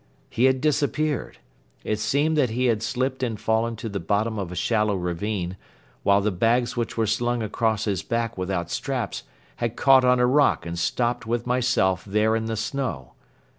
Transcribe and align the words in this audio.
He 0.31 0.45
had 0.45 0.61
disappeared. 0.61 1.37
It 1.83 1.99
seemed 1.99 2.35
that 2.35 2.49
he 2.49 2.65
had 2.65 2.81
slipped 2.81 3.21
and 3.21 3.39
fallen 3.39 3.75
to 3.75 3.87
the 3.87 3.99
bottom 3.99 4.39
of 4.39 4.51
a 4.51 4.55
shallow 4.55 4.95
ravine, 4.95 5.57
while 6.01 6.21
the 6.21 6.31
bags 6.31 6.75
which 6.75 6.97
were 6.97 7.05
slung 7.05 7.43
across 7.43 7.85
his 7.85 8.01
back 8.01 8.35
without 8.35 8.71
straps 8.71 9.21
had 9.57 9.75
caught 9.75 10.03
on 10.03 10.19
a 10.19 10.25
rock 10.25 10.65
and 10.65 10.79
stopped 10.79 11.27
with 11.27 11.45
myself 11.45 12.03
there 12.03 12.35
in 12.35 12.45
the 12.45 12.57
snow. 12.57 13.13